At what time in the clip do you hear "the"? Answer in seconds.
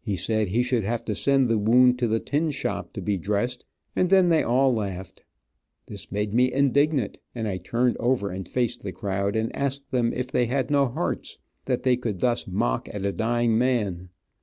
1.50-1.58, 2.08-2.20, 8.82-8.92